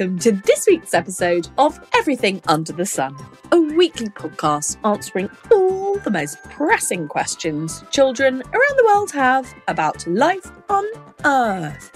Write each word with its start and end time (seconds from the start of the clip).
welcome 0.00 0.18
to 0.18 0.32
this 0.46 0.66
week's 0.66 0.94
episode 0.94 1.46
of 1.58 1.78
Everything 1.94 2.40
Under 2.48 2.72
the 2.72 2.86
Sun, 2.86 3.14
a 3.52 3.60
weekly 3.60 4.08
podcast 4.08 4.78
answering 4.82 5.28
all 5.52 5.98
the 5.98 6.10
most 6.10 6.42
pressing 6.44 7.06
questions 7.06 7.84
children 7.90 8.36
around 8.40 8.78
the 8.78 8.84
world 8.86 9.10
have 9.10 9.52
about 9.68 10.06
life 10.06 10.50
on 10.70 10.86
Earth. 11.26 11.92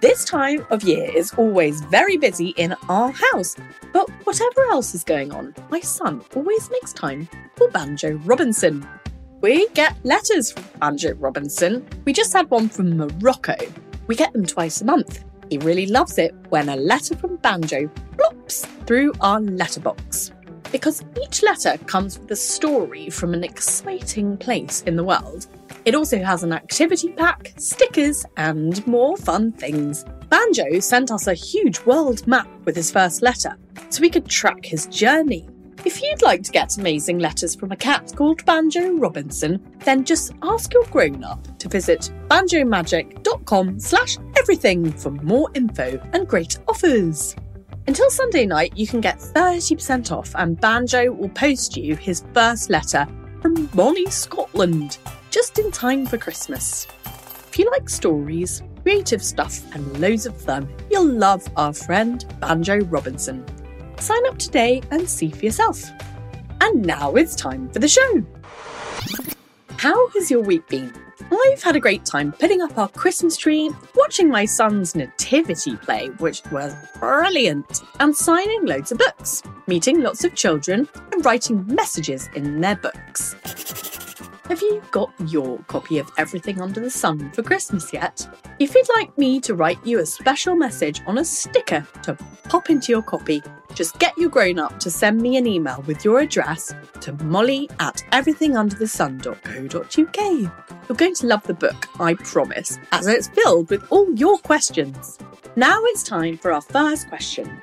This 0.00 0.24
time 0.24 0.66
of 0.70 0.82
year 0.82 1.08
is 1.14 1.32
always 1.34 1.80
very 1.82 2.16
busy 2.16 2.48
in 2.56 2.74
our 2.88 3.12
house, 3.12 3.54
but 3.92 4.10
whatever 4.24 4.62
else 4.70 4.92
is 4.96 5.04
going 5.04 5.30
on, 5.30 5.54
my 5.70 5.78
son 5.78 6.24
always 6.34 6.68
makes 6.70 6.92
time 6.92 7.28
for 7.54 7.70
Banjo 7.70 8.14
Robinson. 8.24 8.84
We 9.40 9.68
get 9.74 9.96
letters 10.04 10.50
from 10.50 10.64
Banjo 10.80 11.14
Robinson. 11.14 11.86
We 12.04 12.12
just 12.12 12.32
had 12.32 12.50
one 12.50 12.68
from 12.68 12.96
Morocco. 12.96 13.54
We 14.08 14.16
get 14.16 14.32
them 14.32 14.44
twice 14.44 14.80
a 14.80 14.84
month. 14.84 15.22
He 15.50 15.58
really 15.58 15.86
loves 15.86 16.18
it 16.18 16.34
when 16.48 16.68
a 16.68 16.76
letter 16.76 17.16
from 17.16 17.36
Banjo 17.36 17.88
plops 18.16 18.66
through 18.86 19.12
our 19.20 19.40
letterbox. 19.40 20.32
Because 20.70 21.02
each 21.22 21.42
letter 21.42 21.78
comes 21.86 22.18
with 22.18 22.30
a 22.30 22.36
story 22.36 23.08
from 23.08 23.32
an 23.32 23.42
exciting 23.42 24.36
place 24.36 24.82
in 24.82 24.96
the 24.96 25.04
world 25.04 25.46
it 25.88 25.94
also 25.94 26.22
has 26.22 26.42
an 26.42 26.52
activity 26.52 27.12
pack, 27.12 27.54
stickers, 27.56 28.22
and 28.36 28.86
more 28.86 29.16
fun 29.16 29.52
things. 29.52 30.04
Banjo 30.28 30.80
sent 30.80 31.10
us 31.10 31.26
a 31.26 31.32
huge 31.32 31.80
world 31.86 32.26
map 32.26 32.46
with 32.66 32.76
his 32.76 32.90
first 32.90 33.22
letter, 33.22 33.56
so 33.88 34.02
we 34.02 34.10
could 34.10 34.26
track 34.26 34.66
his 34.66 34.86
journey. 34.88 35.48
If 35.84 36.02
you'd 36.02 36.22
like 36.22 36.42
to 36.42 36.52
get 36.52 36.76
amazing 36.76 37.18
letters 37.18 37.54
from 37.54 37.72
a 37.72 37.76
cat 37.76 38.12
called 38.16 38.44
Banjo 38.44 38.94
Robinson, 38.94 39.64
then 39.84 40.04
just 40.04 40.32
ask 40.42 40.72
your 40.72 40.84
grown-up 40.84 41.58
to 41.58 41.68
visit 41.68 42.10
banjomagic.com 42.28 43.78
slash 43.78 44.18
everything 44.36 44.92
for 44.92 45.10
more 45.10 45.50
info 45.54 46.00
and 46.12 46.26
great 46.28 46.58
offers. 46.66 47.36
Until 47.86 48.10
Sunday 48.10 48.44
night, 48.44 48.76
you 48.76 48.86
can 48.86 49.00
get 49.00 49.18
30% 49.18 50.12
off 50.12 50.32
and 50.34 50.60
Banjo 50.60 51.12
will 51.12 51.30
post 51.30 51.76
you 51.76 51.96
his 51.96 52.24
first 52.34 52.70
letter 52.70 53.06
from 53.40 53.68
Molly, 53.72 54.06
Scotland 54.10 54.98
just 55.30 55.58
in 55.58 55.70
time 55.70 56.06
for 56.06 56.18
Christmas. 56.18 56.86
If 57.48 57.58
you 57.58 57.70
like 57.70 57.88
stories, 57.88 58.62
creative 58.82 59.22
stuff, 59.22 59.62
and 59.74 60.00
loads 60.00 60.26
of 60.26 60.40
fun, 60.40 60.68
you'll 60.90 61.06
love 61.06 61.46
our 61.56 61.72
friend 61.72 62.24
Banjo 62.40 62.80
Robinson. 62.86 63.44
Sign 64.00 64.26
up 64.26 64.38
today 64.38 64.80
and 64.90 65.08
see 65.08 65.30
for 65.30 65.44
yourself. 65.44 65.82
And 66.60 66.84
now 66.84 67.14
it's 67.14 67.34
time 67.34 67.68
for 67.70 67.78
the 67.78 67.88
show. 67.88 68.24
How 69.76 70.08
has 70.10 70.30
your 70.30 70.40
week 70.40 70.66
been? 70.68 70.92
I've 71.30 71.62
had 71.62 71.76
a 71.76 71.80
great 71.80 72.04
time 72.04 72.32
putting 72.32 72.62
up 72.62 72.78
our 72.78 72.88
Christmas 72.88 73.36
tree, 73.36 73.70
watching 73.94 74.30
my 74.30 74.44
son's 74.44 74.94
nativity 74.94 75.76
play, 75.76 76.08
which 76.18 76.42
was 76.50 76.74
brilliant, 76.98 77.82
and 78.00 78.14
signing 78.16 78.64
loads 78.64 78.92
of 78.92 78.98
books, 78.98 79.42
meeting 79.66 80.00
lots 80.00 80.24
of 80.24 80.34
children, 80.34 80.88
and 81.12 81.24
writing 81.24 81.66
messages 81.66 82.28
in 82.34 82.60
their 82.60 82.76
books. 82.76 83.34
Have 84.48 84.62
you 84.62 84.80
got 84.92 85.12
your 85.26 85.58
copy 85.66 85.98
of 85.98 86.10
Everything 86.16 86.62
Under 86.62 86.80
the 86.80 86.90
Sun 86.90 87.32
for 87.32 87.42
Christmas 87.42 87.92
yet? 87.92 88.26
If 88.58 88.74
you'd 88.74 88.88
like 88.96 89.18
me 89.18 89.40
to 89.40 89.54
write 89.54 89.78
you 89.84 89.98
a 89.98 90.06
special 90.06 90.56
message 90.56 91.02
on 91.06 91.18
a 91.18 91.24
sticker 91.24 91.86
to 92.04 92.14
pop 92.44 92.70
into 92.70 92.90
your 92.90 93.02
copy, 93.02 93.42
just 93.74 93.98
get 93.98 94.16
your 94.16 94.30
grown 94.30 94.58
up 94.58 94.80
to 94.80 94.90
send 94.90 95.20
me 95.20 95.36
an 95.36 95.46
email 95.46 95.84
with 95.86 96.02
your 96.02 96.20
address 96.20 96.72
to 97.02 97.12
molly 97.24 97.68
at 97.78 98.02
everythingunderthesun.co.uk. 98.12 100.52
You're 100.88 100.96
going 100.96 101.14
to 101.14 101.26
love 101.26 101.42
the 101.42 101.52
book, 101.52 101.86
I 102.00 102.14
promise, 102.14 102.78
as 102.92 103.06
it's 103.06 103.28
filled 103.28 103.68
with 103.68 103.84
all 103.90 104.10
your 104.14 104.38
questions. 104.38 105.18
Now 105.56 105.78
it's 105.82 106.02
time 106.02 106.38
for 106.38 106.54
our 106.54 106.62
first 106.62 107.10
question. 107.10 107.62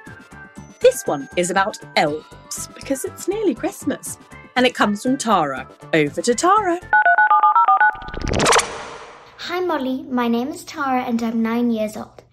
This 0.81 1.01
one 1.07 1.27
is 1.35 1.49
about 1.49 1.79
elves 1.95 2.67
because 2.75 3.05
it's 3.05 3.27
nearly 3.27 3.55
Christmas 3.55 4.19
and 4.55 4.65
it 4.65 4.73
comes 4.73 5.03
from 5.03 5.17
Tara. 5.17 5.67
Over 5.93 6.21
to 6.21 6.33
Tara. 6.33 6.79
Hi, 9.37 9.59
Molly. 9.59 10.03
My 10.03 10.27
name 10.27 10.47
is 10.49 10.63
Tara 10.63 11.03
and 11.03 11.21
I'm 11.21 11.41
nine 11.41 11.71
years 11.71 11.97
old. 11.97 12.23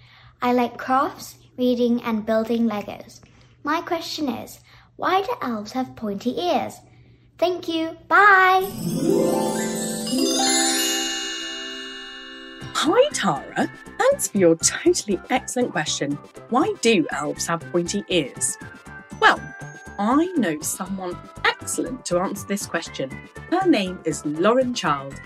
I 0.41 0.53
like 0.53 0.79
crafts, 0.79 1.37
reading, 1.59 2.03
and 2.03 2.25
building 2.25 2.69
Legos. 2.69 3.21
My 3.65 3.81
question 3.81 4.29
is 4.29 4.61
why 4.97 5.23
do 5.23 5.33
elves 5.43 5.73
have 5.73 5.97
pointy 5.97 6.39
ears? 6.39 6.75
Thank 7.39 7.69
you. 7.69 7.97
Bye. 8.09 8.71
Hi, 12.75 13.09
Tara. 13.13 13.71
Thanks 13.99 14.29
for 14.29 14.39
your 14.39 14.57
totally 14.57 15.21
excellent 15.31 15.73
question. 15.73 16.19
Why 16.51 16.73
do 16.83 17.07
elves 17.11 17.47
have 17.47 17.61
pointy 17.73 18.05
ears? 18.09 18.57
Well, 19.21 19.41
I 19.99 20.27
know 20.37 20.61
someone 20.61 21.17
excellent 21.45 22.05
to 22.07 22.19
answer 22.19 22.47
this 22.47 22.67
question. 22.67 23.11
Her 23.51 23.69
name 23.69 24.01
is 24.05 24.25
Lauren 24.25 24.75
Child. 24.75 25.21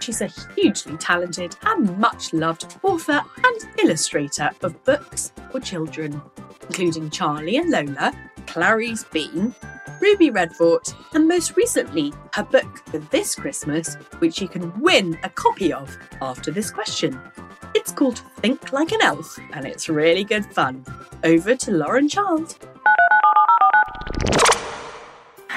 She's 0.00 0.20
a 0.20 0.30
hugely 0.56 0.96
talented 0.96 1.56
and 1.62 1.98
much 1.98 2.32
loved 2.32 2.76
author 2.82 3.22
and 3.44 3.78
illustrator 3.82 4.50
of 4.62 4.82
books 4.84 5.32
for 5.50 5.60
children, 5.60 6.20
including 6.62 7.10
Charlie 7.10 7.56
and 7.56 7.70
Lola, 7.70 8.12
Clarice 8.46 9.04
Bean, 9.04 9.54
Ruby 10.00 10.30
Redfort, 10.30 10.94
and 11.14 11.26
most 11.26 11.56
recently, 11.56 12.12
her 12.32 12.44
book 12.44 12.78
for 12.88 12.98
this 12.98 13.34
Christmas, 13.34 13.94
which 14.20 14.40
you 14.40 14.48
can 14.48 14.78
win 14.80 15.18
a 15.22 15.28
copy 15.28 15.72
of 15.72 15.96
after 16.20 16.50
this 16.50 16.70
question. 16.70 17.20
It's 17.74 17.92
called 17.92 18.22
Think 18.38 18.72
Like 18.72 18.92
an 18.92 19.02
Elf, 19.02 19.38
and 19.52 19.66
it's 19.66 19.88
really 19.88 20.24
good 20.24 20.46
fun. 20.46 20.84
Over 21.24 21.56
to 21.56 21.70
Lauren 21.72 22.08
Child. 22.08 22.56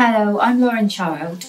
Hello, 0.04 0.40
I'm 0.40 0.60
Lauren 0.60 0.90
Child, 0.90 1.46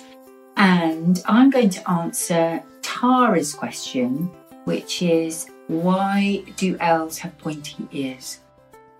and 0.58 1.22
I'm 1.24 1.48
going 1.48 1.70
to 1.70 1.90
answer 1.90 2.62
Tara's 2.82 3.54
question, 3.54 4.30
which 4.64 5.00
is 5.00 5.46
why 5.68 6.44
do 6.58 6.76
elves 6.78 7.16
have 7.16 7.38
pointy 7.38 7.88
ears? 7.92 8.40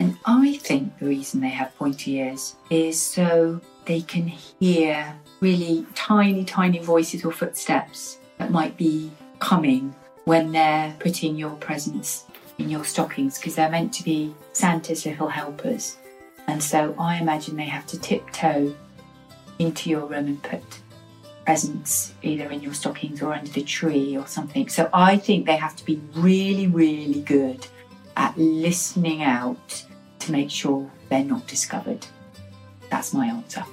And 0.01 0.17
I 0.25 0.57
think 0.57 0.99
the 0.99 1.05
reason 1.05 1.43
they 1.43 1.51
have 1.51 1.77
pointy 1.77 2.13
ears 2.13 2.57
is 2.71 2.99
so 2.99 3.61
they 3.85 4.01
can 4.01 4.27
hear 4.27 5.15
really 5.41 5.85
tiny, 5.95 6.47
tiny 6.47 6.79
voices 6.79 7.23
or 7.23 7.31
footsteps 7.31 8.21
that 8.39 8.51
might 8.51 8.79
be 8.79 9.11
coming 9.39 9.95
when 10.25 10.53
they're 10.53 10.97
putting 10.99 11.37
your 11.37 11.57
presents 11.57 12.25
in 12.57 12.71
your 12.71 12.87
stockings 12.87 13.37
because 13.37 13.57
they're 13.57 13.69
meant 13.69 13.93
to 13.93 14.03
be 14.03 14.35
Santa's 14.55 15.05
little 15.05 15.29
helpers. 15.29 15.99
And 16.47 16.63
so 16.63 16.95
I 16.99 17.19
imagine 17.19 17.57
they 17.57 17.65
have 17.65 17.87
to 17.89 18.01
tiptoe 18.01 18.75
into 19.59 19.91
your 19.91 20.07
room 20.07 20.27
and 20.27 20.43
put 20.43 20.63
presents 21.45 22.15
either 22.23 22.51
in 22.51 22.63
your 22.63 22.75
stockings 22.75 23.23
or 23.23 23.33
under 23.33 23.51
the 23.51 23.63
tree 23.63 24.17
or 24.17 24.27
something. 24.27 24.69
So 24.69 24.89
I 24.93 25.17
think 25.17 25.47
they 25.47 25.57
have 25.57 25.77
to 25.77 25.85
be 25.85 26.01
really, 26.15 26.67
really 26.67 27.21
good 27.23 27.67
at 28.17 28.37
listening 28.37 29.23
out 29.23 29.85
to 30.21 30.33
make 30.33 30.51
sure 30.51 30.89
they're 31.09 31.25
not 31.25 31.47
discovered. 31.47 32.07
That's 32.91 33.13
my 33.13 33.27
answer. 33.27 33.65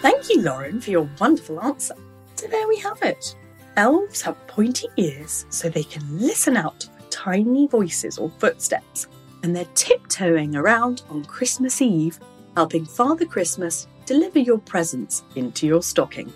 Thank 0.00 0.30
you, 0.30 0.42
Lauren, 0.42 0.80
for 0.80 0.90
your 0.90 1.08
wonderful 1.20 1.60
answer. 1.60 1.94
So 2.36 2.46
there 2.46 2.66
we 2.68 2.78
have 2.78 3.02
it. 3.02 3.36
Elves 3.76 4.22
have 4.22 4.46
pointy 4.46 4.88
ears 4.96 5.46
so 5.48 5.68
they 5.68 5.84
can 5.84 6.02
listen 6.18 6.56
out 6.56 6.84
for 6.84 7.10
tiny 7.10 7.66
voices 7.66 8.18
or 8.18 8.30
footsteps 8.38 9.06
and 9.42 9.54
they're 9.54 9.64
tiptoeing 9.74 10.56
around 10.56 11.02
on 11.10 11.24
Christmas 11.24 11.80
Eve, 11.82 12.18
helping 12.56 12.84
Father 12.84 13.24
Christmas 13.24 13.86
deliver 14.06 14.38
your 14.38 14.58
presents 14.58 15.22
into 15.36 15.66
your 15.66 15.82
stocking. 15.82 16.32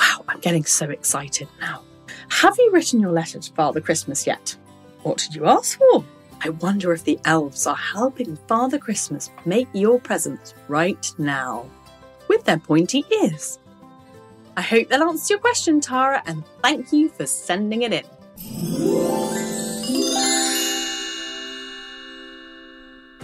Wow, 0.00 0.24
I'm 0.28 0.40
getting 0.40 0.64
so 0.64 0.90
excited 0.90 1.48
now. 1.60 1.82
Have 2.28 2.56
you 2.58 2.70
written 2.72 3.00
your 3.00 3.12
letter 3.12 3.38
to 3.38 3.52
Father 3.52 3.80
Christmas 3.80 4.26
yet? 4.26 4.56
What 5.02 5.18
did 5.18 5.34
you 5.34 5.46
ask 5.46 5.78
for? 5.78 6.04
I 6.42 6.50
wonder 6.50 6.92
if 6.92 7.04
the 7.04 7.18
elves 7.24 7.66
are 7.66 7.76
helping 7.76 8.36
Father 8.48 8.78
Christmas 8.78 9.30
make 9.44 9.68
your 9.72 9.98
presents 9.98 10.54
right 10.68 11.12
now 11.18 11.66
with 12.28 12.44
their 12.44 12.58
pointy 12.58 13.04
ears. 13.22 13.58
I 14.56 14.62
hope 14.62 14.88
that 14.88 15.00
answers 15.00 15.30
your 15.30 15.38
question, 15.38 15.80
Tara, 15.80 16.22
and 16.26 16.44
thank 16.62 16.92
you 16.92 17.08
for 17.08 17.26
sending 17.26 17.82
it 17.82 17.92
in. 17.92 19.25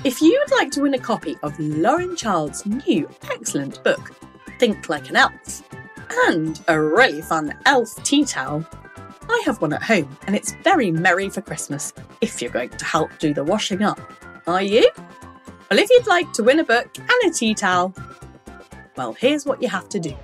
If 0.05 0.21
you 0.21 0.37
would 0.41 0.51
like 0.59 0.73
to 0.73 0.81
win 0.81 0.95
a 0.95 0.99
copy 0.99 1.37
of 1.45 1.57
Lauren 1.61 2.17
Child's 2.17 2.67
new 2.67 3.09
excellent 3.31 3.85
book, 3.85 4.13
Think 4.59 4.89
Like 4.89 5.09
an 5.11 5.15
Elf, 5.15 5.63
and 6.27 6.61
a 6.67 6.81
really 6.81 7.23
fun 7.23 7.57
elf 7.67 7.95
tea 8.03 8.25
towel, 8.25 8.67
I 9.31 9.43
have 9.47 9.61
one 9.61 9.73
at 9.73 9.83
home 9.85 10.19
and 10.27 10.35
it's 10.35 10.55
very 10.65 10.91
merry 10.91 11.29
for 11.29 11.41
Christmas 11.41 11.93
if 12.21 12.43
you're 12.43 12.51
going 12.51 12.71
to 12.71 12.85
help 12.85 13.17
do 13.21 13.33
the 13.33 13.45
washing 13.45 13.85
up. 13.85 14.01
Are 14.49 14.61
you? 14.61 14.91
Well, 15.71 15.79
if 15.79 15.89
you'd 15.89 16.09
like 16.09 16.33
to 16.33 16.43
win 16.43 16.59
a 16.59 16.65
book 16.65 16.91
and 16.99 17.09
a 17.25 17.33
tea 17.33 17.55
towel, 17.55 17.95
well, 18.97 19.13
here's 19.13 19.47
what 19.47 19.63
you 19.63 19.69
have 19.69 19.89
to 19.91 20.01
do. 20.01 20.17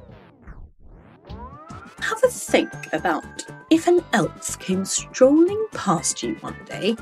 Have 2.01 2.25
a 2.25 2.29
think 2.29 2.73
about 2.93 3.47
if 3.71 3.87
an 3.87 4.05
elf 4.13 4.59
came 4.59 4.85
strolling 4.85 5.69
past 5.71 6.21
you 6.25 6.35
one 6.41 6.57
day 6.69 6.97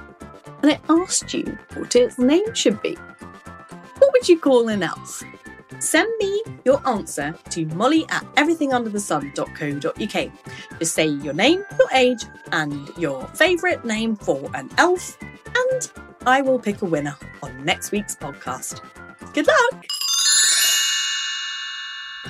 and 0.67 0.75
it 0.75 0.81
asked 0.89 1.33
you 1.33 1.57
what 1.75 1.95
its 1.95 2.19
name 2.19 2.53
should 2.53 2.83
be, 2.83 2.97
what 3.99 4.13
would 4.13 4.29
you 4.29 4.37
call 4.37 4.69
an 4.69 4.83
elf? 4.83 5.23
Send 5.79 6.13
me 6.19 6.43
your 6.65 6.85
answer 6.89 7.37
to 7.51 7.67
molly 7.67 8.05
at 8.09 8.25
everythingunderthesun.co.uk. 8.35 10.33
Just 10.81 10.95
say 10.95 11.07
your 11.07 11.35
name, 11.35 11.65
your 11.79 11.89
age, 11.93 12.25
and 12.51 12.89
your 12.99 13.25
favourite 13.29 13.85
name 13.85 14.17
for 14.17 14.51
an 14.55 14.69
elf, 14.79 15.17
and 15.23 15.93
I 16.27 16.43
will 16.43 16.59
pick 16.59 16.83
a 16.83 16.87
winner 16.87 17.17
on 17.45 17.65
next 17.65 17.93
week's 17.93 18.17
podcast. 18.17 18.81
Good 19.33 19.47
luck! 19.47 19.87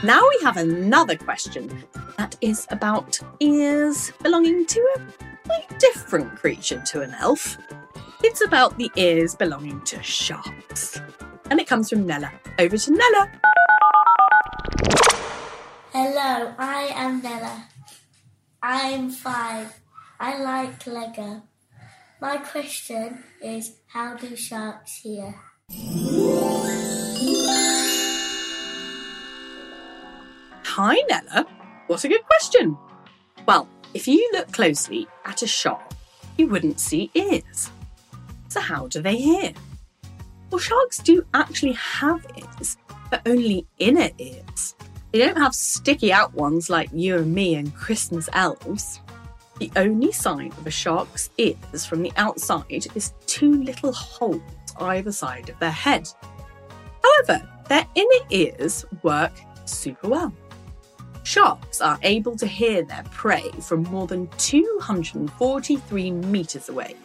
Now 0.04 0.20
we 0.28 0.38
have 0.42 0.58
another 0.58 1.16
question 1.16 1.84
that 2.18 2.36
is 2.42 2.66
about 2.68 3.18
ears 3.40 4.12
belonging 4.22 4.66
to 4.66 4.80
a 4.96 5.00
quite 5.46 5.78
different 5.78 6.36
creature 6.36 6.82
to 6.88 7.00
an 7.00 7.14
elf. 7.14 7.56
It's 8.22 8.42
about 8.44 8.78
the 8.78 8.90
ears 8.96 9.34
belonging 9.34 9.82
to 9.82 10.02
sharks. 10.02 11.00
And 11.50 11.60
it 11.60 11.66
comes 11.66 11.90
from 11.90 12.06
Nella. 12.06 12.32
Over 12.58 12.76
to 12.76 12.90
Nella. 12.90 13.30
Hello, 15.92 16.54
I 16.58 16.90
am 16.94 17.22
Nella. 17.22 17.68
I 18.62 18.80
am 18.88 19.10
five. 19.10 19.80
I 20.18 20.38
like 20.42 20.86
Lego. 20.86 21.42
My 22.20 22.38
question 22.38 23.22
is 23.42 23.76
how 23.88 24.16
do 24.16 24.34
sharks 24.34 24.96
hear? 24.96 25.34
Hi, 30.64 30.96
Nella. 31.08 31.46
What 31.86 32.04
a 32.04 32.08
good 32.08 32.24
question. 32.24 32.76
Well, 33.46 33.68
if 33.94 34.08
you 34.08 34.28
look 34.32 34.52
closely 34.52 35.06
at 35.24 35.42
a 35.42 35.46
shark, 35.46 35.92
you 36.36 36.48
wouldn't 36.48 36.80
see 36.80 37.10
ears. 37.14 37.70
So, 38.56 38.62
how 38.62 38.86
do 38.86 39.02
they 39.02 39.18
hear? 39.18 39.52
Well, 40.50 40.58
sharks 40.58 40.96
do 41.00 41.26
actually 41.34 41.72
have 41.72 42.24
ears, 42.38 42.78
but 43.10 43.20
only 43.26 43.66
inner 43.78 44.08
ears. 44.16 44.74
They 45.12 45.18
don't 45.18 45.36
have 45.36 45.54
sticky 45.54 46.10
out 46.10 46.32
ones 46.32 46.70
like 46.70 46.88
you 46.90 47.18
and 47.18 47.34
me 47.34 47.56
and 47.56 47.74
Christmas 47.74 48.30
elves. 48.32 49.00
The 49.58 49.70
only 49.76 50.10
sign 50.10 50.52
of 50.52 50.66
a 50.66 50.70
shark's 50.70 51.28
ears 51.36 51.84
from 51.84 52.00
the 52.00 52.12
outside 52.16 52.86
is 52.94 53.12
two 53.26 53.62
little 53.62 53.92
holes 53.92 54.40
either 54.78 55.12
side 55.12 55.50
of 55.50 55.58
their 55.58 55.70
head. 55.70 56.08
However, 57.04 57.46
their 57.68 57.86
inner 57.94 58.24
ears 58.30 58.86
work 59.02 59.34
super 59.66 60.08
well. 60.08 60.32
Sharks 61.24 61.82
are 61.82 61.98
able 62.02 62.36
to 62.36 62.46
hear 62.46 62.84
their 62.84 63.04
prey 63.10 63.50
from 63.60 63.82
more 63.82 64.06
than 64.06 64.28
243 64.38 66.10
metres 66.10 66.70
away. 66.70 66.96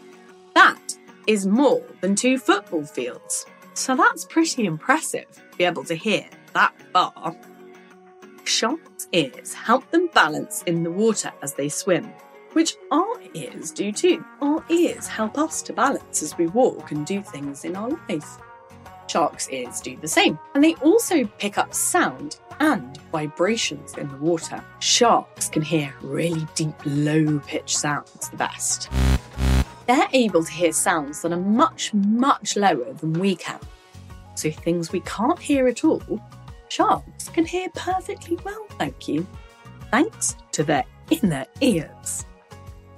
Is 1.31 1.47
more 1.47 1.81
than 2.01 2.13
two 2.13 2.37
football 2.37 2.83
fields. 2.83 3.45
So 3.73 3.95
that's 3.95 4.25
pretty 4.25 4.65
impressive 4.65 5.31
to 5.31 5.57
be 5.57 5.63
able 5.63 5.85
to 5.85 5.95
hear 5.95 6.25
that 6.53 6.73
far. 6.91 7.33
Sharks' 8.43 9.07
ears 9.13 9.53
help 9.53 9.89
them 9.91 10.09
balance 10.13 10.61
in 10.63 10.83
the 10.83 10.91
water 10.91 11.31
as 11.41 11.53
they 11.53 11.69
swim, 11.69 12.11
which 12.51 12.75
our 12.91 13.15
ears 13.33 13.71
do 13.71 13.93
too. 13.93 14.25
Our 14.41 14.61
ears 14.67 15.07
help 15.07 15.37
us 15.37 15.61
to 15.61 15.71
balance 15.71 16.21
as 16.21 16.37
we 16.37 16.47
walk 16.47 16.91
and 16.91 17.05
do 17.05 17.21
things 17.21 17.63
in 17.63 17.77
our 17.77 17.97
life. 18.09 18.37
Sharks' 19.07 19.49
ears 19.51 19.79
do 19.79 19.95
the 19.95 20.09
same, 20.09 20.37
and 20.53 20.61
they 20.61 20.73
also 20.83 21.23
pick 21.37 21.57
up 21.57 21.73
sound 21.73 22.41
and 22.59 22.99
vibrations 23.13 23.93
in 23.97 24.09
the 24.09 24.17
water. 24.17 24.61
Sharks 24.79 25.47
can 25.47 25.61
hear 25.61 25.93
really 26.01 26.45
deep, 26.55 26.75
low 26.85 27.39
pitched 27.39 27.77
sounds 27.77 28.27
the 28.27 28.35
best. 28.35 28.89
They're 29.91 30.07
able 30.13 30.41
to 30.41 30.51
hear 30.53 30.71
sounds 30.71 31.21
that 31.21 31.33
are 31.33 31.37
much, 31.37 31.93
much 31.93 32.55
lower 32.55 32.93
than 32.93 33.11
we 33.11 33.35
can. 33.35 33.59
So 34.35 34.49
things 34.49 34.93
we 34.93 35.01
can't 35.01 35.37
hear 35.37 35.67
at 35.67 35.83
all, 35.83 36.01
sharks 36.69 37.27
can 37.27 37.45
hear 37.45 37.67
perfectly 37.75 38.39
well, 38.45 38.65
thank 38.79 39.09
you. 39.09 39.27
Thanks 39.91 40.37
to 40.53 40.63
their 40.63 40.85
inner 41.09 41.45
ears. 41.59 42.25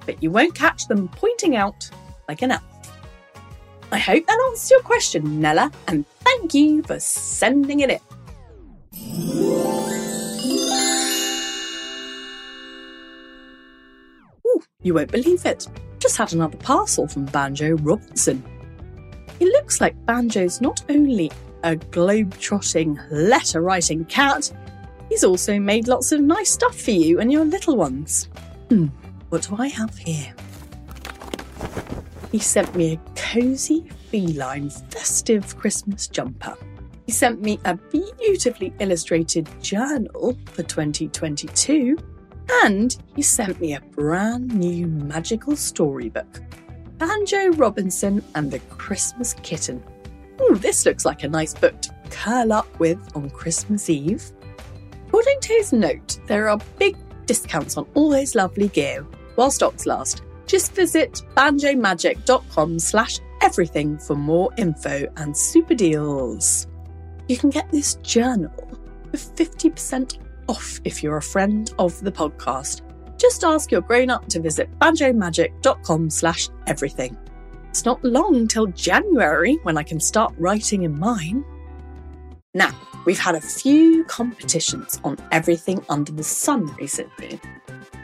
But 0.06 0.22
you 0.22 0.30
won't 0.30 0.54
catch 0.54 0.86
them 0.86 1.08
pointing 1.08 1.56
out 1.56 1.90
like 2.28 2.42
an 2.42 2.52
elf. 2.52 2.62
I 3.90 3.98
hope 3.98 4.24
that 4.28 4.50
answers 4.50 4.70
your 4.70 4.82
question, 4.82 5.40
Nella, 5.40 5.72
and 5.88 6.06
thank 6.20 6.54
you 6.54 6.84
for 6.84 7.00
sending 7.00 7.80
it 7.80 7.90
in. 7.90 7.98
You 14.84 14.94
won't 14.94 15.10
believe 15.10 15.44
it. 15.44 15.66
Just 15.98 16.16
had 16.16 16.32
another 16.32 16.56
parcel 16.58 17.08
from 17.08 17.24
Banjo 17.24 17.72
Robinson. 17.78 18.44
It 19.40 19.46
looks 19.46 19.80
like 19.80 19.96
Banjo's 20.06 20.60
not 20.60 20.84
only 20.88 21.32
a 21.64 21.74
globe-trotting, 21.74 23.00
letter-writing 23.10 24.04
cat, 24.04 24.52
he's 25.08 25.24
also 25.24 25.58
made 25.58 25.88
lots 25.88 26.12
of 26.12 26.20
nice 26.20 26.52
stuff 26.52 26.78
for 26.78 26.92
you 26.92 27.18
and 27.18 27.32
your 27.32 27.44
little 27.44 27.76
ones. 27.76 28.28
Hmm, 28.68 28.86
what 29.30 29.42
do 29.48 29.56
I 29.58 29.68
have 29.68 29.96
here? 29.96 30.32
He 32.30 32.38
sent 32.38 32.74
me 32.76 32.92
a 32.92 33.00
cosy 33.16 33.88
feline 34.10 34.70
festive 34.70 35.56
Christmas 35.56 36.06
jumper. 36.06 36.56
He 37.06 37.12
sent 37.12 37.40
me 37.40 37.58
a 37.64 37.74
beautifully 37.74 38.72
illustrated 38.78 39.48
journal 39.62 40.36
for 40.52 40.62
2022. 40.62 41.96
And 42.64 42.96
he 43.14 43.22
sent 43.22 43.60
me 43.60 43.74
a 43.74 43.80
brand 43.80 44.54
new 44.54 44.86
magical 44.86 45.56
storybook 45.56 46.40
Banjo 46.98 47.50
Robinson 47.52 48.22
and 48.34 48.50
the 48.50 48.60
Christmas 48.60 49.34
Kitten. 49.42 49.82
Ooh, 50.40 50.56
this 50.56 50.86
looks 50.86 51.04
like 51.04 51.22
a 51.22 51.28
nice 51.28 51.54
book 51.54 51.80
to 51.82 51.94
curl 52.10 52.52
up 52.52 52.78
with 52.78 52.98
on 53.16 53.30
Christmas 53.30 53.90
Eve. 53.90 54.22
According 55.06 55.40
to 55.40 55.48
his 55.54 55.72
note, 55.72 56.18
there 56.26 56.48
are 56.48 56.58
big 56.78 56.96
discounts 57.26 57.76
on 57.76 57.86
all 57.94 58.12
his 58.12 58.34
lovely 58.34 58.68
gear 58.68 59.02
while 59.34 59.50
stocks 59.50 59.86
last. 59.86 60.22
Just 60.46 60.72
visit 60.72 61.22
banjomagic.com 61.36 62.78
slash 62.78 63.18
everything 63.40 63.98
for 63.98 64.14
more 64.14 64.50
info 64.56 65.06
and 65.16 65.36
super 65.36 65.74
deals. 65.74 66.66
You 67.28 67.36
can 67.36 67.50
get 67.50 67.70
this 67.70 67.96
journal 67.96 68.52
for 69.10 69.16
50% 69.16 70.18
off 70.48 70.80
if 70.84 71.02
you're 71.02 71.16
a 71.16 71.22
friend 71.22 71.72
of 71.78 72.00
the 72.02 72.12
podcast. 72.12 72.82
Just 73.18 73.44
ask 73.44 73.70
your 73.70 73.80
grown 73.80 74.10
up 74.10 74.26
to 74.28 74.40
visit 74.40 74.68
banjomagic.com 74.78 76.10
slash 76.10 76.48
everything. 76.66 77.16
It's 77.68 77.84
not 77.84 78.04
long 78.04 78.46
till 78.46 78.66
January 78.68 79.58
when 79.62 79.76
I 79.76 79.82
can 79.82 79.98
start 80.00 80.34
writing 80.38 80.82
in 80.82 80.98
mine. 80.98 81.44
Now, 82.54 82.70
we've 83.04 83.18
had 83.18 83.34
a 83.34 83.40
few 83.40 84.04
competitions 84.04 85.00
on 85.02 85.16
everything 85.32 85.84
under 85.88 86.12
the 86.12 86.22
sun 86.22 86.66
recently. 86.76 87.40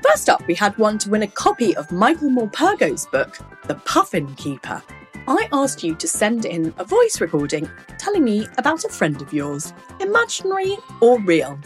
First 0.03 0.29
up, 0.29 0.45
we 0.47 0.55
had 0.55 0.77
one 0.79 0.99
to 0.99 1.11
win 1.11 1.23
a 1.23 1.29
copy 1.29 1.77
of 1.77 1.93
Michael 1.93 2.31
Morpurgo's 2.31 3.07
book, 3.07 3.39
The 3.69 3.77
Puffin 3.77 4.35
Keeper. 4.35 4.83
I 5.29 5.49
asked 5.53 5.85
you 5.85 5.95
to 5.95 6.09
send 6.09 6.47
in 6.47 6.75
a 6.79 6.85
voice 6.85 7.21
recording 7.21 7.71
telling 7.99 8.25
me 8.25 8.49
about 8.59 8.85
a 8.85 8.89
friend 8.89 9.21
of 9.23 9.33
yours, 9.33 9.73
imaginary 10.01 10.77
or 11.01 11.21
real. 11.21 11.59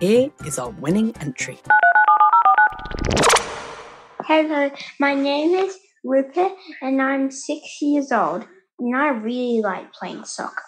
Here 0.00 0.30
is 0.44 0.58
our 0.58 0.68
winning 0.68 1.14
entry. 1.22 1.58
Hello, 4.20 4.70
my 5.00 5.14
name 5.14 5.54
is 5.54 5.78
Rupert 6.04 6.52
and 6.82 7.00
I'm 7.00 7.30
six 7.30 7.80
years 7.80 8.12
old 8.12 8.44
and 8.78 8.94
I 8.94 9.08
really 9.08 9.62
like 9.62 9.94
playing 9.94 10.26
soccer. 10.26 10.62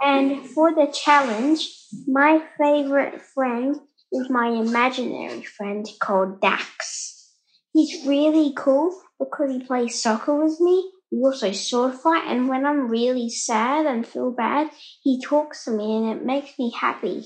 And 0.00 0.48
for 0.48 0.74
the 0.74 0.86
challenge, 0.86 1.68
my 2.06 2.42
favorite 2.58 3.20
friend 3.34 3.76
is 4.12 4.30
my 4.30 4.48
imaginary 4.48 5.42
friend 5.42 5.86
called 6.00 6.40
Dax. 6.40 7.34
He's 7.74 8.06
really 8.06 8.54
cool 8.56 8.98
because 9.18 9.50
he 9.50 9.62
plays 9.62 10.02
soccer 10.02 10.42
with 10.42 10.58
me. 10.58 10.90
Also 11.10 11.52
sword 11.52 11.94
fight, 11.94 12.24
and 12.26 12.48
when 12.48 12.66
I'm 12.66 12.88
really 12.88 13.30
sad 13.30 13.86
and 13.86 14.06
feel 14.06 14.30
bad, 14.30 14.68
he 15.02 15.20
talks 15.20 15.64
to 15.64 15.70
me 15.70 15.96
and 15.96 16.10
it 16.10 16.24
makes 16.24 16.58
me 16.58 16.70
happy. 16.70 17.22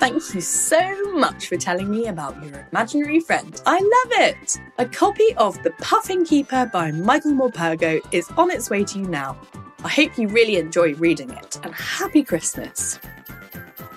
Thank 0.00 0.34
you 0.34 0.40
so 0.40 1.12
much 1.12 1.46
for 1.46 1.56
telling 1.56 1.90
me 1.90 2.06
about 2.06 2.42
your 2.42 2.66
imaginary 2.72 3.20
friend. 3.20 3.60
I 3.64 3.78
love 3.78 4.28
it! 4.28 4.58
A 4.78 4.86
copy 4.86 5.34
of 5.36 5.62
The 5.62 5.70
Puffin 5.72 6.24
Keeper 6.24 6.68
by 6.72 6.90
Michael 6.90 7.32
Morpurgo 7.32 8.00
is 8.10 8.28
on 8.36 8.50
its 8.50 8.70
way 8.70 8.82
to 8.82 8.98
you 8.98 9.06
now. 9.06 9.38
I 9.84 9.88
hope 9.88 10.18
you 10.18 10.26
really 10.28 10.56
enjoy 10.56 10.94
reading 10.94 11.30
it, 11.30 11.60
and 11.62 11.74
happy 11.74 12.24
Christmas! 12.24 12.98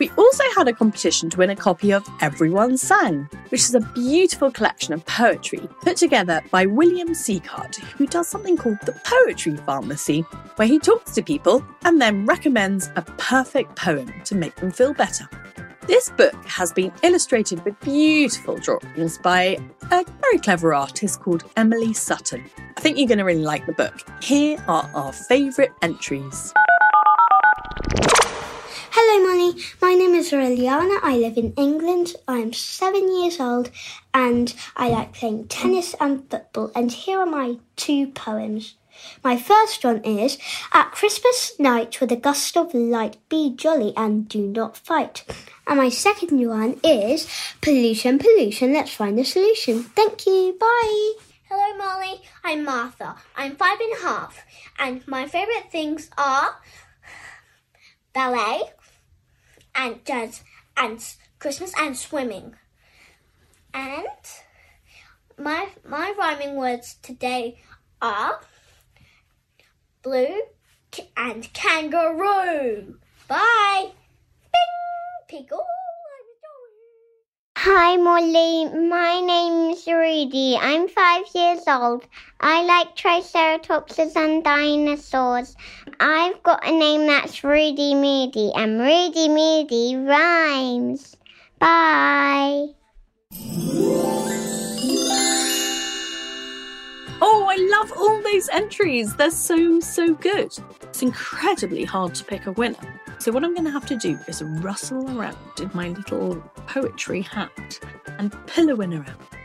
We 0.03 0.09
also 0.17 0.43
had 0.57 0.67
a 0.67 0.73
competition 0.73 1.29
to 1.29 1.37
win 1.37 1.49
a 1.49 1.55
copy 1.55 1.93
of 1.93 2.05
Everyone 2.19 2.77
Sang, 2.77 3.29
which 3.47 3.61
is 3.61 3.73
a 3.73 3.79
beautiful 3.79 4.51
collection 4.51 4.93
of 4.93 5.05
poetry 5.05 5.61
put 5.81 5.95
together 5.95 6.41
by 6.51 6.65
William 6.65 7.11
Sieghart, 7.11 7.77
who 7.77 8.05
does 8.05 8.27
something 8.27 8.57
called 8.57 8.79
the 8.81 8.91
Poetry 9.05 9.55
Pharmacy, 9.55 10.19
where 10.57 10.67
he 10.67 10.77
talks 10.77 11.13
to 11.13 11.23
people 11.23 11.63
and 11.85 12.01
then 12.01 12.25
recommends 12.25 12.91
a 12.97 13.01
perfect 13.17 13.77
poem 13.77 14.11
to 14.25 14.35
make 14.35 14.53
them 14.57 14.71
feel 14.71 14.93
better. 14.93 15.25
This 15.87 16.09
book 16.09 16.35
has 16.47 16.73
been 16.73 16.91
illustrated 17.01 17.63
with 17.63 17.79
beautiful 17.79 18.57
drawings 18.57 19.17
by 19.19 19.57
a 19.89 20.03
very 20.19 20.39
clever 20.39 20.73
artist 20.73 21.21
called 21.21 21.45
Emily 21.55 21.93
Sutton. 21.93 22.43
I 22.75 22.81
think 22.81 22.97
you're 22.97 23.07
going 23.07 23.19
to 23.19 23.23
really 23.23 23.41
like 23.41 23.65
the 23.67 23.71
book. 23.71 24.03
Here 24.21 24.61
are 24.67 24.91
our 24.93 25.13
favourite 25.13 25.71
entries. 25.81 26.53
Hello, 28.95 29.27
Molly. 29.27 29.59
My 29.81 29.95
name 29.95 30.13
is 30.13 30.31
Aureliana. 30.31 30.99
I 31.01 31.17
live 31.17 31.35
in 31.35 31.53
England. 31.53 32.13
I'm 32.27 32.53
seven 32.53 33.11
years 33.11 33.39
old 33.39 33.71
and 34.13 34.53
I 34.75 34.89
like 34.89 35.13
playing 35.13 35.47
tennis 35.47 35.95
and 35.99 36.29
football. 36.29 36.71
And 36.75 36.91
here 36.91 37.17
are 37.17 37.25
my 37.25 37.57
two 37.75 38.05
poems. 38.11 38.75
My 39.23 39.35
first 39.35 39.83
one 39.83 40.03
is 40.03 40.37
At 40.73 40.91
Christmas 40.91 41.53
night, 41.57 41.99
with 41.99 42.11
a 42.11 42.15
gust 42.15 42.55
of 42.55 42.75
light, 42.75 43.17
be 43.29 43.55
jolly 43.55 43.93
and 43.97 44.29
do 44.29 44.45
not 44.45 44.77
fight. 44.77 45.25
And 45.65 45.79
my 45.79 45.89
second 45.89 46.47
one 46.47 46.79
is 46.83 47.27
Pollution, 47.61 48.19
pollution, 48.19 48.73
let's 48.73 48.93
find 48.93 49.17
a 49.17 49.25
solution. 49.25 49.81
Thank 49.95 50.27
you. 50.27 50.55
Bye. 50.59 51.13
Hello, 51.49 51.77
Molly. 51.79 52.21
I'm 52.43 52.63
Martha. 52.63 53.15
I'm 53.35 53.55
five 53.55 53.79
and 53.79 53.97
a 53.97 54.01
half, 54.07 54.45
and 54.77 55.01
my 55.07 55.25
favourite 55.25 55.71
things 55.71 56.11
are 56.15 56.57
ballet 58.13 58.69
and 59.75 60.03
jazz 60.05 60.43
and 60.77 61.03
Christmas 61.39 61.73
and 61.77 61.97
swimming. 61.97 62.55
And 63.73 64.07
my 65.37 65.69
my 65.87 66.13
rhyming 66.17 66.55
words 66.55 66.95
today 67.01 67.61
are 68.01 68.41
blue 70.01 70.41
and 71.17 71.51
kangaroo. 71.53 72.99
Bye. 73.27 73.91
Bing, 74.51 75.41
pickle. 75.41 75.65
Hi, 77.65 77.95
Molly. 77.95 78.67
My 78.89 79.21
name's 79.21 79.87
Rudy. 79.87 80.57
I'm 80.59 80.89
five 80.89 81.23
years 81.33 81.61
old. 81.65 82.05
I 82.41 82.61
like 82.63 82.93
Triceratopses 82.97 84.17
and 84.17 84.43
dinosaurs. 84.43 85.55
I've 85.97 86.43
got 86.43 86.67
a 86.67 86.77
name 86.77 87.07
that's 87.07 87.41
Rudy 87.41 87.95
Moody, 87.95 88.51
and 88.53 88.81
Rudy 88.81 89.29
Moody 89.29 89.95
rhymes. 89.95 91.15
Bye. 91.57 92.67
I 97.55 97.57
love 97.69 97.93
all 97.95 98.19
those 98.23 98.49
entries. 98.49 99.15
They're 99.15 99.29
so, 99.29 99.79
so 99.79 100.15
good. 100.15 100.51
It's 100.81 101.03
incredibly 101.03 101.83
hard 101.83 102.15
to 102.15 102.23
pick 102.23 102.47
a 102.47 102.51
winner. 102.53 102.99
So, 103.19 103.31
what 103.31 103.43
I'm 103.43 103.53
going 103.53 103.65
to 103.65 103.71
have 103.71 103.85
to 103.89 103.95
do 103.95 104.17
is 104.27 104.41
rustle 104.41 105.07
around 105.15 105.37
in 105.59 105.69
my 105.71 105.89
little 105.89 106.37
poetry 106.65 107.21
hat 107.21 107.79
and 108.17 108.31
pull 108.47 108.71
a 108.71 108.75
winner 108.75 109.05
out. 109.07 109.37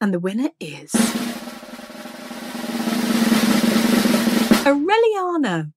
And 0.00 0.12
the 0.12 0.18
winner 0.18 0.48
is. 0.58 0.90
Aureliana. 4.66 5.70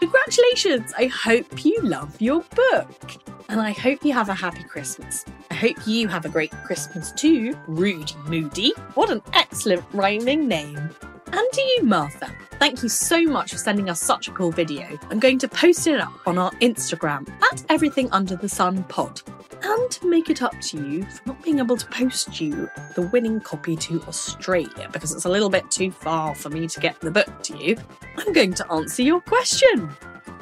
Congratulations! 0.00 0.92
I 0.98 1.06
hope 1.06 1.64
you 1.64 1.80
love 1.80 2.20
your 2.20 2.42
book. 2.54 3.12
And 3.48 3.62
I 3.62 3.70
hope 3.70 4.04
you 4.04 4.12
have 4.12 4.28
a 4.28 4.34
happy 4.34 4.64
Christmas. 4.64 5.24
I 5.56 5.58
hope 5.58 5.86
you 5.86 6.06
have 6.08 6.26
a 6.26 6.28
great 6.28 6.50
Christmas 6.64 7.12
too, 7.12 7.58
Rudy 7.66 8.14
Moody. 8.26 8.74
What 8.92 9.08
an 9.08 9.22
excellent 9.32 9.82
rhyming 9.94 10.46
name. 10.46 10.76
And 10.76 11.52
to 11.52 11.62
you, 11.62 11.82
Martha. 11.82 12.30
Thank 12.58 12.82
you 12.82 12.90
so 12.90 13.22
much 13.22 13.52
for 13.52 13.56
sending 13.56 13.88
us 13.88 14.02
such 14.02 14.28
a 14.28 14.32
cool 14.32 14.50
video. 14.50 14.86
I'm 15.08 15.18
going 15.18 15.38
to 15.38 15.48
post 15.48 15.86
it 15.86 15.98
up 15.98 16.12
on 16.26 16.36
our 16.36 16.50
Instagram 16.60 17.26
at 17.50 17.64
Everything 17.70 18.10
Under 18.12 18.36
the 18.36 18.50
Sun 18.50 18.84
Pod. 18.84 19.22
And 19.62 19.98
make 20.02 20.28
it 20.28 20.42
up 20.42 20.60
to 20.60 20.76
you 20.76 21.06
for 21.06 21.28
not 21.28 21.42
being 21.42 21.58
able 21.58 21.78
to 21.78 21.86
post 21.86 22.38
you 22.38 22.68
the 22.94 23.08
winning 23.10 23.40
copy 23.40 23.76
to 23.76 24.02
Australia 24.02 24.90
because 24.92 25.14
it's 25.14 25.24
a 25.24 25.30
little 25.30 25.48
bit 25.48 25.70
too 25.70 25.90
far 25.90 26.34
for 26.34 26.50
me 26.50 26.66
to 26.66 26.80
get 26.80 27.00
the 27.00 27.10
book 27.10 27.42
to 27.44 27.56
you. 27.56 27.78
I'm 28.18 28.34
going 28.34 28.52
to 28.52 28.72
answer 28.72 29.02
your 29.02 29.22
question. 29.22 29.90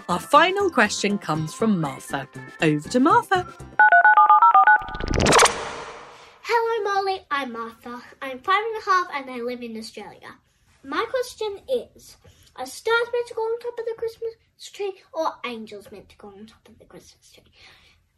Our 0.08 0.18
final 0.18 0.70
question 0.70 1.18
comes 1.18 1.54
from 1.54 1.80
Martha. 1.80 2.28
Over 2.60 2.88
to 2.88 2.98
Martha. 2.98 3.46
I'm 7.06 7.52
Martha. 7.52 8.00
I'm 8.22 8.38
five 8.38 8.62
and 8.64 8.82
a 8.82 8.90
half 8.90 9.08
and 9.12 9.30
I 9.30 9.44
live 9.44 9.60
in 9.60 9.76
Australia. 9.76 10.36
My 10.82 11.04
question 11.10 11.58
is 11.68 12.16
Are 12.56 12.64
stars 12.64 13.08
meant 13.12 13.26
to 13.28 13.34
go 13.34 13.42
on 13.42 13.58
top 13.60 13.78
of 13.78 13.84
the 13.84 13.94
Christmas 13.98 14.32
tree 14.72 14.94
or 15.12 15.34
angels 15.44 15.92
meant 15.92 16.08
to 16.08 16.16
go 16.16 16.28
on 16.28 16.46
top 16.46 16.66
of 16.66 16.78
the 16.78 16.86
Christmas 16.86 17.30
tree? 17.30 17.44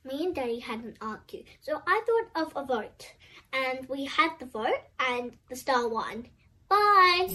Me 0.05 0.27
and 0.27 0.37
Daddy 0.37 0.61
had 0.61 0.85
an 0.85 0.95
argue, 1.01 1.43
so 1.63 1.83
I 1.85 2.01
thought 2.07 2.47
of 2.47 2.53
a 2.55 2.65
vote. 2.65 3.13
And 3.53 3.89
we 3.89 4.05
had 4.05 4.31
the 4.39 4.47
vote, 4.47 4.83
and 5.01 5.33
the 5.51 5.57
star 5.57 5.89
won. 5.89 6.29
Bye! 6.69 7.27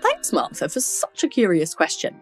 Thanks, 0.00 0.32
Martha, 0.32 0.68
for 0.68 0.80
such 0.80 1.24
a 1.24 1.28
curious 1.28 1.74
question. 1.74 2.20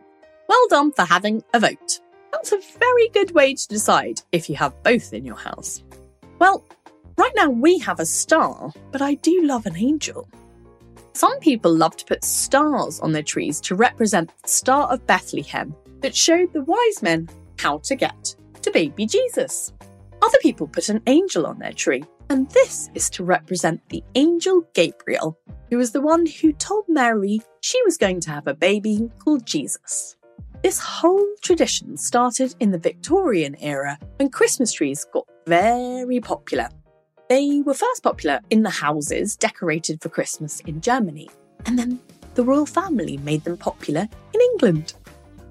Well 0.48 0.66
done 0.70 0.92
for 0.92 1.04
having 1.04 1.44
a 1.52 1.60
vote. 1.60 2.00
That's 2.42 2.74
a 2.74 2.78
very 2.80 3.08
good 3.10 3.30
way 3.36 3.54
to 3.54 3.68
decide 3.68 4.20
if 4.32 4.50
you 4.50 4.56
have 4.56 4.82
both 4.82 5.12
in 5.12 5.24
your 5.24 5.36
house. 5.36 5.84
Well, 6.40 6.64
right 7.16 7.30
now 7.36 7.48
we 7.48 7.78
have 7.78 8.00
a 8.00 8.04
star, 8.04 8.72
but 8.90 9.00
I 9.00 9.14
do 9.14 9.44
love 9.44 9.64
an 9.64 9.76
angel. 9.76 10.28
Some 11.12 11.38
people 11.38 11.72
love 11.72 11.96
to 11.98 12.04
put 12.04 12.24
stars 12.24 12.98
on 12.98 13.12
their 13.12 13.22
trees 13.22 13.60
to 13.60 13.76
represent 13.76 14.32
the 14.42 14.48
Star 14.48 14.88
of 14.92 15.06
Bethlehem 15.06 15.72
that 16.00 16.16
showed 16.16 16.52
the 16.52 16.64
wise 16.64 17.00
men 17.00 17.28
how 17.60 17.78
to 17.78 17.94
get 17.94 18.34
to 18.62 18.72
baby 18.72 19.06
Jesus. 19.06 19.72
Other 20.20 20.38
people 20.42 20.66
put 20.66 20.88
an 20.88 21.00
angel 21.06 21.46
on 21.46 21.60
their 21.60 21.72
tree, 21.72 22.02
and 22.28 22.50
this 22.50 22.90
is 22.94 23.08
to 23.10 23.22
represent 23.22 23.88
the 23.88 24.02
angel 24.16 24.66
Gabriel, 24.74 25.38
who 25.70 25.76
was 25.76 25.92
the 25.92 26.00
one 26.00 26.26
who 26.26 26.52
told 26.54 26.86
Mary 26.88 27.40
she 27.60 27.80
was 27.84 27.96
going 27.96 28.18
to 28.18 28.30
have 28.30 28.48
a 28.48 28.54
baby 28.54 29.12
called 29.20 29.46
Jesus. 29.46 30.16
This 30.62 30.78
whole 30.78 31.26
tradition 31.40 31.96
started 31.96 32.54
in 32.60 32.70
the 32.70 32.78
Victorian 32.78 33.56
era 33.56 33.98
when 34.16 34.30
Christmas 34.30 34.72
trees 34.72 35.04
got 35.12 35.26
very 35.44 36.20
popular. 36.20 36.68
They 37.28 37.62
were 37.66 37.74
first 37.74 38.04
popular 38.04 38.38
in 38.48 38.62
the 38.62 38.70
houses 38.70 39.34
decorated 39.34 40.00
for 40.00 40.08
Christmas 40.08 40.60
in 40.60 40.80
Germany, 40.80 41.28
and 41.66 41.76
then 41.76 41.98
the 42.34 42.44
royal 42.44 42.64
family 42.64 43.16
made 43.16 43.42
them 43.42 43.56
popular 43.56 44.06
in 44.32 44.40
England. 44.52 44.94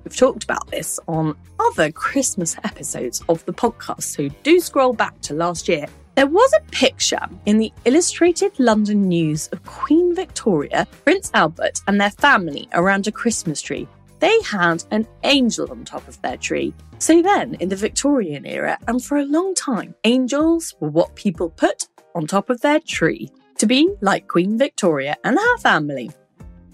We've 0.05 0.15
talked 0.15 0.45
about 0.45 0.71
this 0.71 0.97
on 1.09 1.35
other 1.59 1.91
Christmas 1.91 2.55
episodes 2.63 3.21
of 3.27 3.43
the 3.43 3.53
podcast, 3.53 4.03
so 4.03 4.29
do 4.43 4.61
scroll 4.61 4.93
back 4.93 5.19
to 5.23 5.33
last 5.33 5.67
year. 5.67 5.87
There 6.15 6.25
was 6.27 6.53
a 6.53 6.71
picture 6.71 7.27
in 7.45 7.57
the 7.57 7.73
Illustrated 7.83 8.57
London 8.59 9.01
News 9.09 9.49
of 9.51 9.65
Queen 9.65 10.15
Victoria, 10.15 10.87
Prince 11.03 11.31
Albert, 11.33 11.81
and 11.87 11.99
their 11.99 12.11
family 12.11 12.69
around 12.73 13.07
a 13.07 13.11
Christmas 13.11 13.61
tree. 13.61 13.89
They 14.21 14.39
had 14.43 14.83
an 14.91 15.07
angel 15.23 15.69
on 15.71 15.83
top 15.83 16.07
of 16.07 16.21
their 16.21 16.37
tree. 16.37 16.75
So 16.99 17.23
then, 17.23 17.55
in 17.55 17.69
the 17.69 17.75
Victorian 17.75 18.45
era, 18.45 18.77
and 18.87 19.03
for 19.03 19.17
a 19.17 19.25
long 19.25 19.55
time, 19.55 19.95
angels 20.03 20.75
were 20.79 20.91
what 20.91 21.15
people 21.15 21.49
put 21.49 21.87
on 22.13 22.27
top 22.27 22.51
of 22.51 22.61
their 22.61 22.79
tree 22.79 23.31
to 23.57 23.65
be 23.65 23.89
like 24.01 24.27
Queen 24.27 24.59
Victoria 24.59 25.17
and 25.23 25.37
her 25.37 25.57
family. 25.57 26.11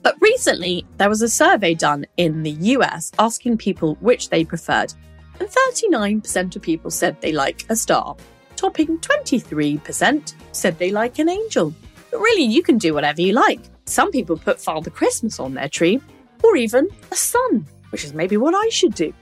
But 0.04 0.22
recently, 0.22 0.86
there 0.98 1.08
was 1.08 1.22
a 1.22 1.30
survey 1.30 1.74
done 1.74 2.06
in 2.18 2.44
the 2.44 2.51
US 2.75 3.13
asking 3.18 3.58
people 3.60 3.96
which 4.01 4.30
they 4.30 4.44
preferred, 4.44 4.94
and 5.39 5.48
39% 5.48 6.56
of 6.56 6.62
people 6.62 6.92
said 6.92 7.20
they 7.22 7.32
like 7.32 7.66
a 7.70 7.77
star, 7.77 8.18
topping 8.58 8.98
23% 8.98 10.34
said 10.51 10.77
they 10.77 10.92
like 10.92 11.20
an 11.20 11.30
angel. 11.30 11.74
But 12.12 12.20
really, 12.20 12.44
you 12.44 12.62
can 12.62 12.77
do 12.77 12.94
whatever 12.94 13.22
you 13.22 13.32
like. 13.32 13.62
Some 13.86 14.12
people 14.12 14.36
put 14.36 14.60
Father 14.60 14.89
Christmas 14.89 15.39
on 15.39 15.54
their 15.54 15.70
tree, 15.70 16.01
or 16.44 16.56
even 16.56 16.88
a 17.12 17.15
sun, 17.15 17.65
which 17.89 18.03
is 18.03 18.13
maybe 18.13 18.38
what 18.38 18.56
I 18.56 18.70
should 18.70 18.96
do. 18.96 19.13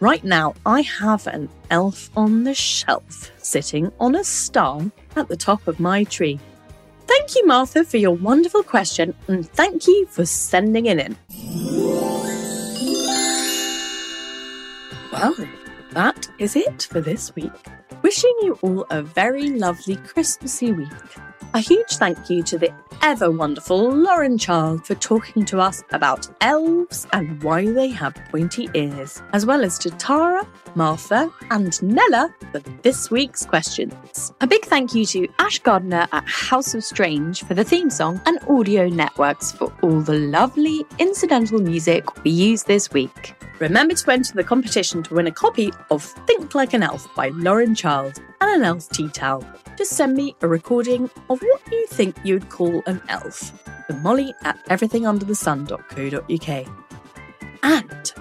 Right 0.00 0.22
now, 0.22 0.54
I 0.66 0.82
have 0.82 1.26
an 1.26 1.48
elf 1.70 2.10
on 2.16 2.44
the 2.44 2.54
shelf 2.54 3.30
sitting 3.38 3.90
on 3.98 4.14
a 4.14 4.24
star 4.24 4.82
at 5.16 5.28
the 5.28 5.36
top 5.36 5.66
of 5.68 5.80
my 5.80 6.04
tree. 6.04 6.38
Thank 7.06 7.34
you, 7.34 7.46
Martha, 7.46 7.84
for 7.84 7.96
your 7.96 8.14
wonderful 8.14 8.62
question, 8.62 9.14
and 9.28 9.48
thank 9.50 9.86
you 9.86 10.06
for 10.06 10.26
sending 10.26 10.86
it 10.86 10.98
in. 10.98 11.16
Well, 15.12 15.34
that 15.96 16.28
is 16.38 16.56
it 16.56 16.82
for 16.90 17.00
this 17.00 17.34
week. 17.34 17.50
Wishing 18.02 18.34
you 18.42 18.58
all 18.60 18.84
a 18.90 19.00
very 19.00 19.48
lovely 19.48 19.96
Christmassy 19.96 20.70
week. 20.70 20.92
A 21.54 21.58
huge 21.58 21.96
thank 21.96 22.28
you 22.28 22.42
to 22.42 22.58
the 22.58 22.70
ever 23.00 23.30
wonderful 23.30 23.90
Lauren 23.90 24.36
Child 24.36 24.86
for 24.86 24.94
talking 24.96 25.46
to 25.46 25.58
us 25.58 25.82
about 25.92 26.28
elves 26.42 27.06
and 27.14 27.42
why 27.42 27.64
they 27.72 27.88
have 27.88 28.14
pointy 28.30 28.68
ears, 28.74 29.22
as 29.32 29.46
well 29.46 29.64
as 29.64 29.78
to 29.78 29.90
Tara, 29.90 30.46
Martha, 30.74 31.32
and 31.50 31.82
Nella 31.82 32.34
for 32.52 32.58
this 32.82 33.10
week's 33.10 33.46
questions. 33.46 34.34
A 34.42 34.46
big 34.46 34.66
thank 34.66 34.94
you 34.94 35.06
to 35.06 35.26
Ash 35.38 35.60
Gardner 35.60 36.06
at 36.12 36.28
House 36.28 36.74
of 36.74 36.84
Strange 36.84 37.42
for 37.42 37.54
the 37.54 37.64
theme 37.64 37.88
song 37.88 38.20
and 38.26 38.38
Audio 38.50 38.86
Networks 38.86 39.50
for 39.50 39.72
all 39.80 40.02
the 40.02 40.18
lovely 40.18 40.84
incidental 40.98 41.58
music 41.58 42.22
we 42.22 42.32
used 42.32 42.66
this 42.66 42.90
week. 42.90 43.34
Remember 43.58 43.94
to 43.94 44.12
enter 44.12 44.34
the 44.34 44.44
competition 44.44 45.02
to 45.04 45.14
win 45.14 45.26
a 45.26 45.32
copy 45.32 45.72
of 45.90 46.02
Think 46.02 46.54
Like 46.54 46.74
an 46.74 46.82
Elf 46.82 47.08
by 47.14 47.30
Lauren 47.30 47.74
Child 47.74 48.20
and 48.40 48.50
an 48.50 48.62
elf 48.62 48.88
tea 48.90 49.08
towel. 49.08 49.42
Just 49.78 49.92
send 49.92 50.14
me 50.14 50.36
a 50.42 50.48
recording 50.48 51.08
of 51.30 51.40
what 51.40 51.62
you 51.72 51.86
think 51.88 52.14
you'd 52.22 52.50
call 52.50 52.82
an 52.86 53.00
elf 53.08 53.50
to 53.88 53.94
molly 53.94 54.34
at 54.44 54.62
everythingunderthesun.co.uk. 54.66 56.66
And 57.62 58.12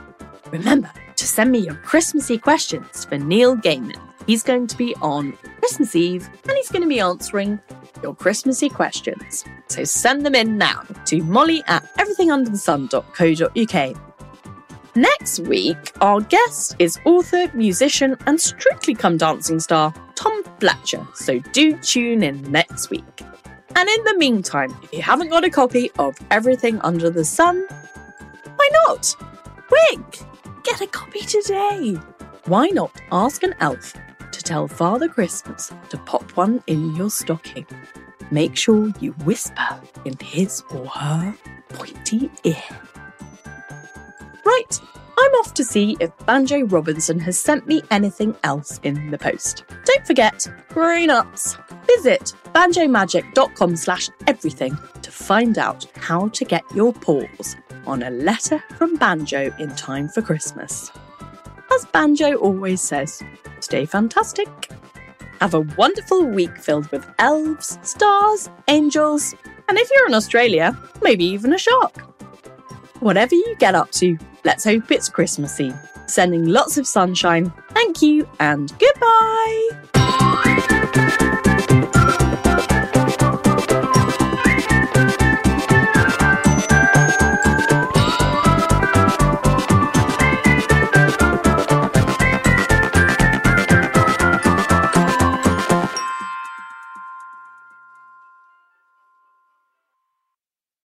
remember 0.52 0.90
to 1.16 1.28
send 1.28 1.52
me 1.52 1.60
your 1.60 1.76
Christmassy 1.76 2.38
questions 2.38 3.04
for 3.06 3.18
Neil 3.18 3.58
Gaiman. 3.58 4.00
He's 4.26 4.44
going 4.44 4.68
to 4.68 4.78
be 4.78 4.96
on 5.02 5.34
Christmas 5.60 5.94
Eve 5.96 6.30
and 6.48 6.54
he's 6.54 6.72
going 6.72 6.84
to 6.84 6.88
be 6.88 7.02
answering 7.02 7.60
your 8.02 8.16
Christmassy 8.16 8.70
questions. 8.70 9.44
So 9.68 9.84
send 9.84 10.26
them 10.26 10.36
in 10.36 10.58
now 10.58 10.84
to 11.06 11.22
molly 11.24 11.62
at 11.68 11.84
everythingunderthesun.co.uk. 11.98 14.15
Next 14.98 15.40
week, 15.40 15.92
our 16.00 16.22
guest 16.22 16.78
is 16.80 16.98
author, 17.04 17.52
musician, 17.54 18.16
and 18.28 18.40
strictly 18.40 18.96
come 18.96 19.18
dancing 19.18 19.60
star 19.60 19.94
Tom 20.16 20.42
Fletcher, 20.62 21.06
so 21.16 21.40
do 21.52 21.76
tune 21.80 22.24
in 22.24 22.42
next 22.50 22.90
week. 22.90 23.22
And 23.76 23.90
in 23.90 24.04
the 24.06 24.16
meantime, 24.18 24.74
if 24.84 24.94
you 24.94 25.02
haven't 25.02 25.32
got 25.32 25.44
a 25.44 25.50
copy 25.50 25.92
of 26.00 26.18
Everything 26.32 26.80
Under 26.80 27.10
the 27.10 27.26
Sun, 27.26 27.66
why 28.56 28.70
not? 28.86 29.14
Quick! 29.68 30.22
Get 30.64 30.80
a 30.80 30.88
copy 30.88 31.20
today! 31.20 31.98
Why 32.46 32.70
not 32.70 32.92
ask 33.12 33.44
an 33.44 33.54
elf 33.60 33.94
to 34.32 34.42
tell 34.42 34.66
Father 34.66 35.10
Christmas 35.10 35.74
to 35.90 35.98
pop 35.98 36.32
one 36.38 36.64
in 36.68 36.96
your 36.96 37.10
stocking? 37.10 37.68
Make 38.32 38.56
sure 38.56 38.94
you 39.02 39.12
whisper 39.26 39.82
in 40.06 40.18
his 40.20 40.64
or 40.72 40.86
her 40.88 41.36
pointy 41.68 42.32
ear. 42.46 42.64
Right, 44.56 44.80
I'm 45.18 45.32
off 45.34 45.54
to 45.56 45.66
see 45.66 45.98
if 46.00 46.12
Banjo 46.26 46.66
Robinson 46.68 47.20
has 47.20 47.38
sent 47.38 47.68
me 47.68 47.82
anything 47.92 48.34
else 48.44 48.80
in 48.84 49.12
the 49.12 49.18
post. 49.18 49.66
Don't 49.84 50.08
forget, 50.08 50.48
grown 50.70 51.10
ups, 51.10 51.58
visit 51.86 52.34
banjomagic.com 52.54 53.76
slash 53.76 54.10
everything 54.28 54.78
to 55.02 55.12
find 55.12 55.58
out 55.58 55.86
how 55.98 56.30
to 56.30 56.46
get 56.46 56.64
your 56.74 56.94
paws 56.94 57.58
on 57.86 58.04
a 58.04 58.10
letter 58.10 58.64
from 58.78 58.96
Banjo 58.96 59.54
in 59.60 59.76
time 59.76 60.08
for 60.08 60.22
Christmas. 60.22 60.90
As 61.74 61.86
Banjo 61.88 62.36
always 62.36 62.80
says, 62.80 63.22
stay 63.60 63.86
fantastic. 63.86 64.48
Have 65.42 65.54
a 65.54 65.68
wonderful 65.78 66.26
week 66.26 66.58
filled 66.58 66.90
with 66.92 67.06
elves, 67.20 67.78
stars, 67.82 68.50
angels, 68.70 69.36
and 69.68 69.78
if 69.78 69.90
you're 69.94 70.08
in 70.08 70.14
Australia, 70.14 70.78
maybe 71.02 71.26
even 71.26 71.52
a 71.52 71.58
shark. 71.58 71.98
Whatever 73.02 73.36
you 73.36 73.56
get 73.60 73.76
up 73.76 73.92
to, 73.92 74.18
let's 74.46 74.64
hope 74.64 74.92
it's 74.92 75.10
Christmassy. 75.10 75.74
Sending 76.06 76.46
lots 76.48 76.78
of 76.78 76.88
sunshine. 76.88 77.52
Thank 77.72 78.02
you 78.02 78.30
and 78.40 78.72
goodbye. 78.80 79.70